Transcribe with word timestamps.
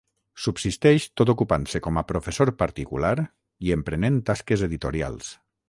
Subsisteix 0.43 1.03
tot 1.21 1.31
ocupant-se 1.33 1.81
com 1.89 2.01
a 2.01 2.05
professor 2.13 2.53
particular 2.63 3.13
i 3.69 3.75
emprenent 3.79 4.21
tasques 4.31 4.69
editorials. 4.71 5.33